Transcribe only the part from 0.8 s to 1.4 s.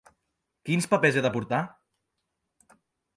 papers he de